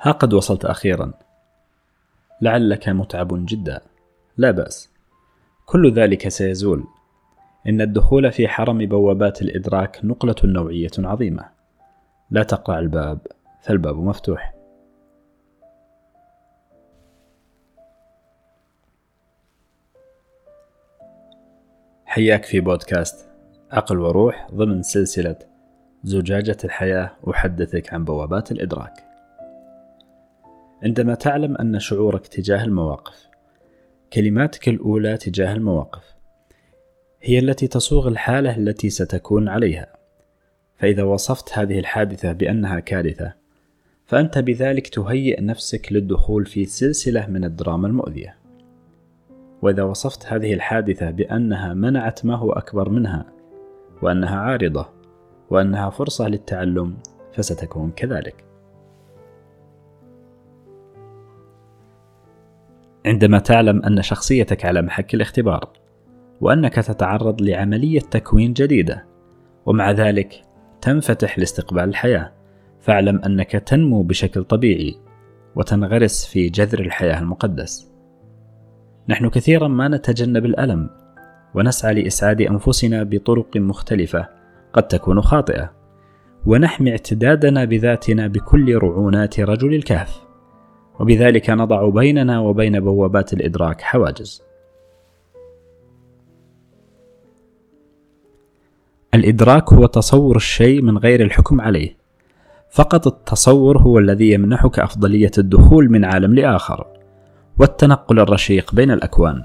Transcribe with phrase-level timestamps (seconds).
[0.00, 1.12] ها قد وصلت أخيرا.
[2.40, 3.80] لعلك متعب جدا.
[4.36, 4.90] لا بأس.
[5.66, 6.84] كل ذلك سيزول.
[7.68, 11.48] إن الدخول في حرم بوابات الإدراك نقلة نوعية عظيمة.
[12.30, 13.18] لا تقرع الباب
[13.62, 14.54] فالباب مفتوح.
[22.04, 23.28] حياك في بودكاست.
[23.72, 25.36] عقل وروح ضمن سلسلة
[26.04, 29.15] زجاجة الحياة أحدثك عن بوابات الإدراك.
[30.82, 33.26] عندما تعلم أن شعورك تجاه المواقف
[34.12, 36.16] كلماتك الأولى تجاه المواقف
[37.22, 39.86] هي التي تصوغ الحالة التي ستكون عليها.
[40.76, 43.32] فإذا وصفت هذه الحادثة بأنها كارثة
[44.06, 48.36] فأنت بذلك تهيئ نفسك للدخول في سلسلة من الدراما المؤذية.
[49.62, 53.26] وإذا وصفت هذه الحادثة بأنها منعت ما هو أكبر منها
[54.02, 54.88] وأنها عارضة
[55.50, 56.96] وأنها فرصة للتعلم
[57.32, 58.44] فستكون كذلك.
[63.06, 65.68] عندما تعلم أن شخصيتك على محك الاختبار
[66.40, 69.06] وأنك تتعرض لعملية تكوين جديدة
[69.66, 70.42] ومع ذلك
[70.80, 72.32] تنفتح لاستقبال الحياة.
[72.80, 74.96] فاعلم أنك تنمو بشكل طبيعي
[75.56, 77.92] وتنغرس في جذر الحياة المقدس.
[79.08, 80.90] نحن كثيرا ما نتجنب الألم
[81.54, 84.28] ونسعى لإسعاد أنفسنا بطرق مختلفة
[84.72, 85.72] قد تكون خاطئة
[86.46, 90.25] ونحمي اعتدادنا بذاتنا بكل رعونات رجل الكهف.
[91.00, 94.42] وبذلك نضع بيننا وبين بوابات الإدراك حواجز.
[99.14, 101.96] الإدراك هو تصور الشيء من غير الحكم عليه.
[102.70, 106.86] فقط التصور هو الذي يمنحك أفضلية الدخول من عالم لآخر
[107.58, 109.42] والتنقل الرشيق بين الأكوان.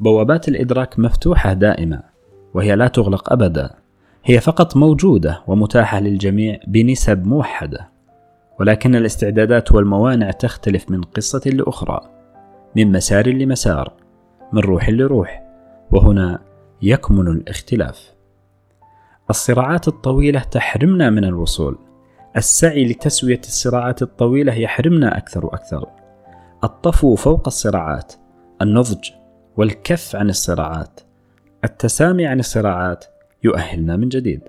[0.00, 2.02] بوابات الإدراك مفتوحة دائما
[2.54, 3.70] وهي لا تغلق أبدا.
[4.24, 7.97] هي فقط موجودة ومتاحة للجميع بنسب موحدة.
[8.60, 12.00] ولكن الاستعدادات والموانع تختلف من قصة لأخرى
[12.76, 13.92] من مسار لمسار
[14.52, 15.42] من روح لروح
[15.90, 16.38] وهنا
[16.82, 18.12] يكمن الاختلاف.
[19.30, 21.78] الصراعات الطويلة تحرمنا من الوصول.
[22.36, 25.86] السعي لتسوية الصراعات الطويلة يحرمنا أكثر وأكثر.
[26.64, 28.12] الطفو فوق الصراعات
[28.62, 29.10] النضج
[29.56, 31.00] والكف عن الصراعات.
[31.64, 33.04] التسامي عن الصراعات
[33.44, 34.40] يؤهلنا من جديد.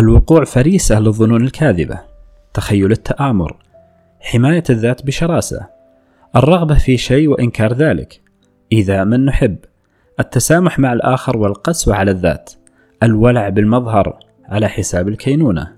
[0.00, 2.00] الوقوع فريسة للظنون الكاذبة
[2.54, 3.56] تخيل التآمر
[4.20, 5.66] حماية الذات بشراسة
[6.36, 8.20] الرغبة في شيء وإنكار ذلك.
[8.72, 9.56] إذا من نحب
[10.20, 12.52] التسامح مع الآخر والقسوة على الذات
[13.02, 15.72] الولع بالمظهر على حساب الكينونة.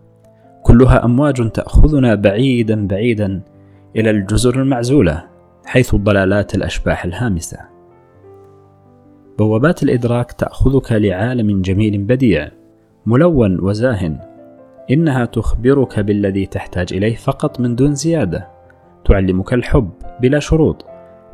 [0.63, 3.43] كلها أمواج تأخذنا بعيدا بعيدا
[3.97, 5.25] إلى الجزر المعزولة
[5.65, 7.59] حيث ضلالات الأشباح الهامسة.
[9.39, 12.62] بوابات الإدراك تأخذك لعالم جميل بديع.
[13.07, 14.19] ملون وزاهن.
[14.91, 18.49] إنها تخبرك بالذي تحتاج إليه فقط من دون زيادة.
[19.05, 19.91] تعلمك الحب
[20.21, 20.85] بلا شروط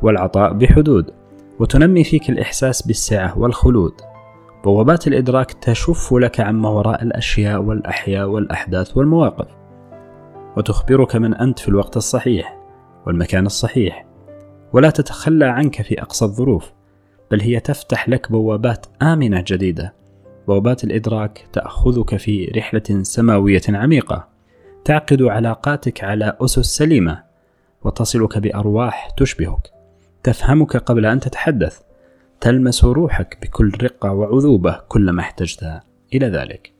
[0.01, 1.11] والعطاء بحدود.
[1.59, 3.93] وتنمي فيك الإحساس بالسعة والخلود.
[4.63, 9.47] بوابات الإدراك تشف لك عما وراء الأشياء والأحياء والأحداث والمواقف.
[10.57, 12.57] وتخبرك من أنت في الوقت الصحيح
[13.07, 14.05] والمكان الصحيح.
[14.73, 16.71] ولا تتخلى عنك في أقصى الظروف
[17.31, 19.98] بل هي تفتح لك بوابات آمنة جديدة.
[20.49, 24.27] بوابات الإدراك تأخذك في رحلة سماوية عميقة.
[24.85, 27.23] تعقد علاقاتك على أسس سليمة
[27.83, 29.71] وتصلك بأرواح تشبهك.
[30.23, 31.79] تفهمك قبل أن تتحدث.
[32.41, 35.81] تلمس روحك بكل رقة وعذوبة كلما احتجت
[36.13, 36.71] إلى ذلك.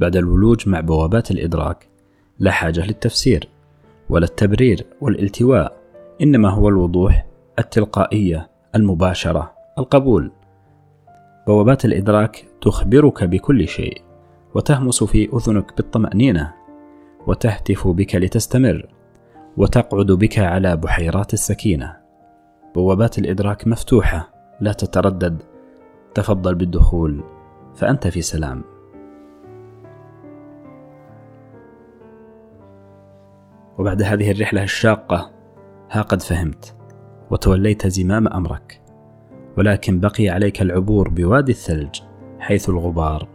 [0.00, 1.86] بعد الولوج مع بوابات الإدراك
[2.38, 3.48] لا حاجة للتفسير
[4.08, 5.83] ولا التبرير والالتواء.
[6.22, 7.26] إنما هو الوضوح
[7.58, 10.32] التلقائية المباشرة القبول.
[11.46, 14.02] بوابات الإدراك تخبرك بكل شيء
[14.54, 16.54] وتهمس في أذنك بالطمأنينة
[17.26, 18.86] وتهتف بك لتستمر
[19.56, 21.96] وتقعد بك على بحيرات السكينة.
[22.74, 24.28] بوابات الإدراك مفتوحة
[24.60, 25.42] لا تتردد
[26.14, 27.24] تفضل بالدخول
[27.74, 28.64] فأنت في سلام.
[33.78, 35.33] وبعد هذه الرحلة الشاقة
[35.90, 36.76] ها قد فهمت
[37.30, 38.80] وتوليت زمام أمرك
[39.58, 42.00] ولكن بقي عليك العبور بوادي الثلج
[42.38, 43.28] حيث الغبار.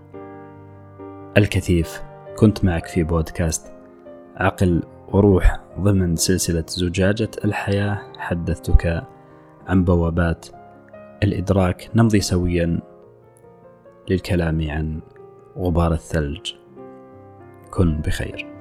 [1.38, 2.02] الكثيف
[2.38, 3.74] كنت معك في بودكاست
[4.38, 9.04] عقل وروح ضمن سلسلة زجاجة الحياة حدثتك
[9.68, 10.48] عن بوابات
[11.24, 12.80] الإدراك نمضي سويا
[14.10, 15.00] للكلام عن
[15.58, 16.54] غبار الثلج.
[17.72, 18.59] كن بخير.